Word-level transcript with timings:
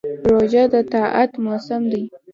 روژه 0.31 0.63
د 0.73 0.75
طاعت 0.91 1.31
موسم 1.43 1.81
دی. 1.91 2.03